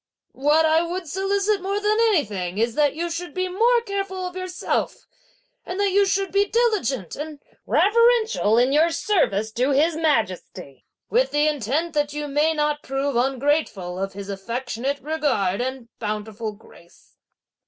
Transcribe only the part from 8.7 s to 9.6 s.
your service